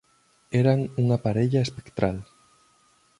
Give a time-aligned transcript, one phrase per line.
[0.61, 2.17] Eran unha parella espectral.